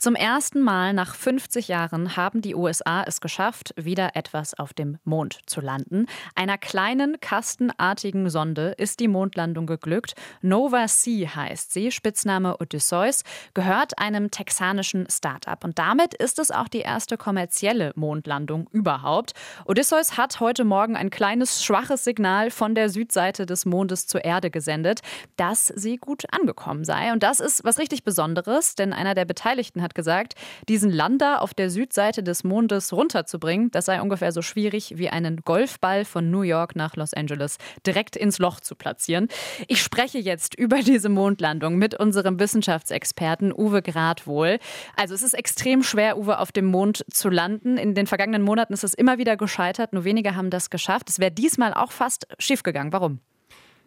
[0.00, 4.96] Zum ersten Mal nach 50 Jahren haben die USA es geschafft, wieder etwas auf dem
[5.04, 6.06] Mond zu landen.
[6.34, 10.14] Einer kleinen kastenartigen Sonde ist die Mondlandung geglückt.
[10.40, 15.64] Nova C heißt sie, Spitzname Odysseus, gehört einem texanischen Start-up.
[15.64, 19.32] Und damit ist es auch die erste kommerzielle Mondlandung überhaupt.
[19.66, 24.50] Odysseus hat heute Morgen ein kleines, schwaches Signal von der Südseite des Mondes zur Erde
[24.50, 25.00] gesendet,
[25.36, 27.12] dass sie gut angekommen sei.
[27.12, 30.34] Und das ist was richtig Besonderes, denn einer der Beteiligten hat hat gesagt,
[30.68, 35.40] diesen Lander auf der Südseite des Mondes runterzubringen, das sei ungefähr so schwierig wie einen
[35.44, 39.28] Golfball von New York nach Los Angeles direkt ins Loch zu platzieren.
[39.66, 44.58] Ich spreche jetzt über diese Mondlandung mit unserem Wissenschaftsexperten Uwe Gradwohl.
[44.96, 47.76] Also es ist extrem schwer, Uwe, auf dem Mond zu landen.
[47.76, 49.92] In den vergangenen Monaten ist es immer wieder gescheitert.
[49.92, 51.08] Nur wenige haben das geschafft.
[51.10, 52.92] Es wäre diesmal auch fast schiefgegangen.
[52.92, 53.18] Warum?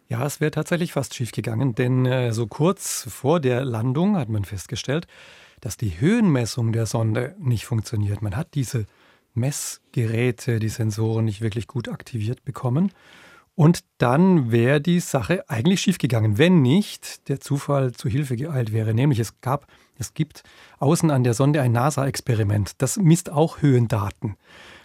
[0.08, 4.44] Ja, es wäre tatsächlich fast schiefgegangen, denn äh, so kurz vor der Landung hat man
[4.44, 5.06] festgestellt,
[5.64, 8.20] dass die Höhenmessung der Sonde nicht funktioniert.
[8.20, 8.84] Man hat diese
[9.32, 12.92] Messgeräte, die Sensoren nicht wirklich gut aktiviert bekommen.
[13.54, 18.92] Und dann wäre die Sache eigentlich schiefgegangen, wenn nicht der Zufall zu Hilfe geeilt wäre.
[18.92, 19.66] Nämlich es gab,
[19.96, 20.42] es gibt
[20.80, 22.82] außen an der Sonde ein NASA-Experiment.
[22.82, 24.36] Das misst auch Höhendaten.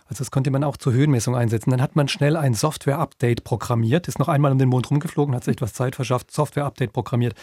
[0.10, 1.72] Also das konnte man auch zur Höhenmessung einsetzen.
[1.72, 5.44] Dann hat man schnell ein Software-Update programmiert, ist noch einmal um den Mond rumgeflogen, hat
[5.44, 7.36] sich etwas Zeit verschafft, Software-Update programmiert.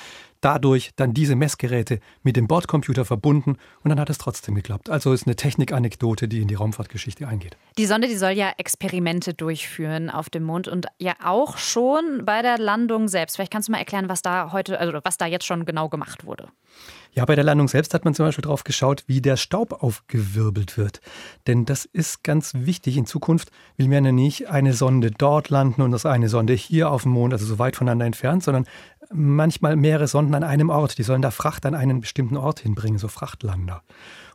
[0.46, 4.88] Dadurch dann diese Messgeräte mit dem Bordcomputer verbunden und dann hat es trotzdem geklappt.
[4.88, 7.56] Also ist eine Technikanekdote, die in die Raumfahrtgeschichte eingeht.
[7.78, 12.42] Die Sonde, die soll ja Experimente durchführen auf dem Mond und ja auch schon bei
[12.42, 13.34] der Landung selbst.
[13.34, 16.24] Vielleicht kannst du mal erklären, was da heute, also was da jetzt schon genau gemacht
[16.24, 16.46] wurde.
[17.12, 20.76] Ja, bei der Landung selbst hat man zum Beispiel darauf geschaut, wie der Staub aufgewirbelt
[20.76, 21.00] wird.
[21.46, 22.98] Denn das ist ganz wichtig.
[22.98, 26.90] In Zukunft will man ja nicht eine Sonde dort landen und das eine Sonde hier
[26.90, 28.66] auf dem Mond, also so weit voneinander entfernt, sondern
[29.12, 30.98] manchmal mehrere Sonden an einem Ort.
[30.98, 33.82] Die sollen da Fracht an einen bestimmten Ort hinbringen, so Frachtlander.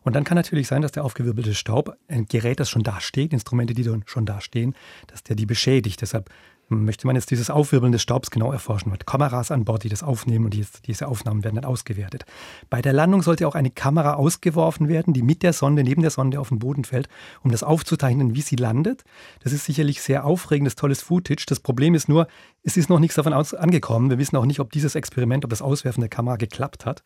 [0.04, 3.34] Und dann kann natürlich sein, dass der aufgewirbelte Staub, ein Gerät, das schon da steht,
[3.34, 4.76] Instrumente, die schon da stehen,
[5.08, 6.02] dass der die beschädigt.
[6.02, 6.30] Deshalb
[6.72, 8.92] möchte man jetzt dieses Aufwirbeln des Staubs genau erforschen.
[8.92, 12.26] Mit Kameras an Bord, die das aufnehmen und die, diese Aufnahmen werden dann ausgewertet.
[12.70, 16.12] Bei der Landung sollte auch eine Kamera ausgeworfen werden, die mit der Sonde, neben der
[16.12, 17.10] Sonde auf den Boden fällt,
[17.44, 19.04] um das aufzuzeichnen, wie sie landet.
[19.44, 21.46] Das ist sicherlich sehr aufregendes, tolles Footage.
[21.48, 22.28] Das Problem ist nur,
[22.64, 24.10] es ist noch nichts davon angekommen.
[24.10, 27.04] Wir wissen auch nicht, ob dieses Experiment, ob das Auswerfen der Kamera geklappt hat.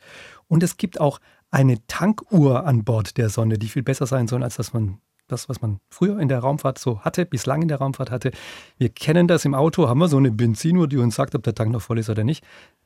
[0.48, 1.20] Und es gibt auch
[1.52, 5.50] eine Tankuhr an Bord der Sonde, die viel besser sein soll, als dass man das,
[5.50, 8.32] was man früher in der Raumfahrt so hatte, bislang in der Raumfahrt hatte.
[8.78, 11.56] Wir kennen das im Auto, haben wir so eine Benzinuhr, die uns sagt, ob der
[11.56, 12.44] Tank noch voll ist oder nicht.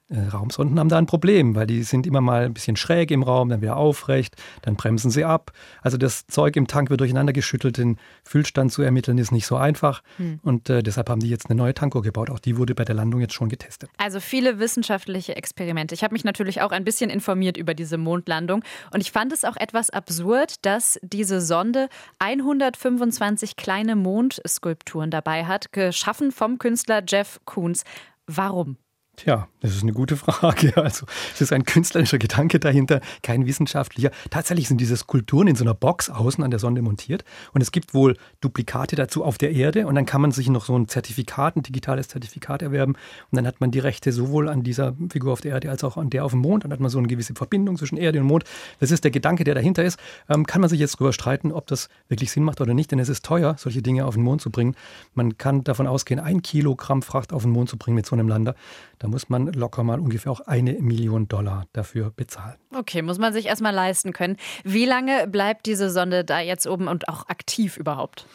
[0.09, 3.21] Äh, Raumsonden haben da ein Problem, weil die sind immer mal ein bisschen schräg im
[3.21, 5.51] Raum, dann wieder aufrecht, dann bremsen sie ab.
[5.81, 9.55] Also das Zeug im Tank wird durcheinander geschüttelt, den Füllstand zu ermitteln ist nicht so
[9.55, 10.01] einfach.
[10.17, 10.39] Hm.
[10.41, 12.31] Und äh, deshalb haben die jetzt eine neue Tankuhr gebaut.
[12.31, 13.91] Auch die wurde bei der Landung jetzt schon getestet.
[13.97, 15.93] Also viele wissenschaftliche Experimente.
[15.93, 19.45] Ich habe mich natürlich auch ein bisschen informiert über diese Mondlandung und ich fand es
[19.45, 21.87] auch etwas absurd, dass diese Sonde
[22.17, 27.83] 125 kleine Mondskulpturen dabei hat, geschaffen vom Künstler Jeff Koons.
[28.25, 28.77] Warum?
[29.19, 30.71] Tja, das ist eine gute Frage.
[30.79, 34.11] Also, es ist ein künstlerischer Gedanke dahinter, kein wissenschaftlicher.
[34.29, 37.73] Tatsächlich sind diese Skulpturen in so einer Box außen an der Sonde montiert und es
[37.73, 40.87] gibt wohl Duplikate dazu auf der Erde und dann kann man sich noch so ein
[40.87, 45.33] Zertifikat, ein digitales Zertifikat erwerben und dann hat man die Rechte sowohl an dieser Figur
[45.33, 46.63] auf der Erde als auch an der auf dem Mond.
[46.63, 48.45] Dann hat man so eine gewisse Verbindung zwischen Erde und Mond.
[48.79, 49.99] Das ist der Gedanke, der dahinter ist.
[50.29, 52.99] Ähm, kann man sich jetzt darüber streiten, ob das wirklich Sinn macht oder nicht, denn
[52.99, 54.75] es ist teuer, solche Dinge auf den Mond zu bringen.
[55.13, 58.29] Man kann davon ausgehen, ein Kilogramm Fracht auf den Mond zu bringen mit so einem
[58.29, 58.55] Lander.
[58.99, 62.57] Da muss man locker mal ungefähr auch eine Million Dollar dafür bezahlen.
[62.75, 64.37] Okay, muss man sich erstmal leisten können.
[64.63, 68.25] Wie lange bleibt diese Sonde da jetzt oben und auch aktiv überhaupt?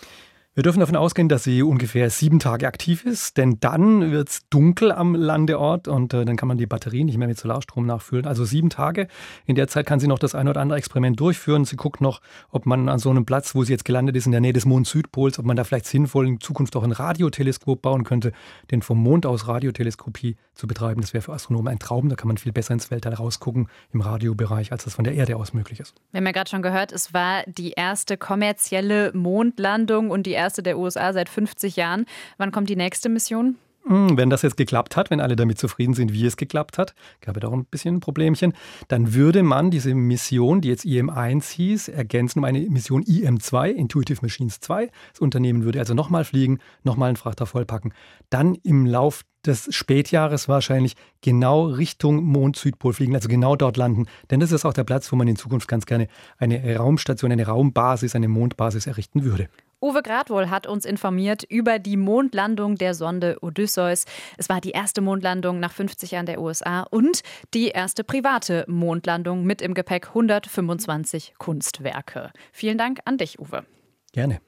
[0.57, 4.49] Wir dürfen davon ausgehen, dass sie ungefähr sieben Tage aktiv ist, denn dann wird es
[4.51, 8.25] dunkel am Landeort und äh, dann kann man die Batterie nicht mehr mit Solarstrom nachfüllen.
[8.25, 9.09] Also sieben Tage.
[9.47, 11.65] In der Zeit kann sie noch das ein oder andere Experiment durchführen.
[11.65, 12.21] Sie guckt noch,
[12.53, 14.65] ob man an so einem Platz, wo sie jetzt gelandet ist, in der Nähe des
[14.65, 18.31] Mond-Südpols, ob man da vielleicht sinnvoll in Zukunft auch ein Radioteleskop bauen könnte.
[18.71, 22.09] Denn vom Mond aus Radioteleskopie zu betreiben, das wäre für Astronomen ein Traum.
[22.09, 25.35] Da kann man viel besser ins Weltall rausgucken im Radiobereich, als das von der Erde
[25.35, 25.97] aus möglich ist.
[26.13, 30.44] Wir haben ja gerade schon gehört, es war die erste kommerzielle Mondlandung und die erste
[30.53, 32.07] der USA seit 50 Jahren.
[32.37, 33.57] Wann kommt die nächste Mission?
[33.87, 36.95] Hm, wenn das jetzt geklappt hat, wenn alle damit zufrieden sind, wie es geklappt hat,
[37.21, 38.55] gab es doch ein bisschen ein Problemchen,
[38.89, 44.21] dann würde man diese Mission, die jetzt IM1 hieß, ergänzen um eine Mission IM2, Intuitive
[44.23, 44.91] Machines 2.
[45.13, 47.93] Das Unternehmen würde also nochmal fliegen, nochmal einen Frachter vollpacken.
[48.31, 54.07] Dann im Lauf des Spätjahres wahrscheinlich genau Richtung Mond-Südpol fliegen, also genau dort landen.
[54.31, 56.09] Denn das ist auch der Platz, wo man in Zukunft ganz gerne
[56.39, 59.51] eine Raumstation, eine Raumbasis, eine Mondbasis errichten würde.
[59.85, 64.07] Uwe Gradwohl hat uns informiert über die Mondlandung der Sonde Odysseus.
[64.39, 67.21] Es war die erste Mondlandung nach 50 Jahren der USA und
[67.53, 72.31] die erste private Mondlandung mit im Gepäck 125 Kunstwerke.
[72.51, 73.67] Vielen Dank an dich, Uwe.
[74.13, 74.41] Gerne.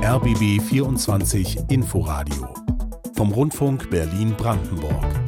[0.00, 2.54] RBB 24 Inforadio
[3.16, 5.23] vom Rundfunk Berlin-Brandenburg.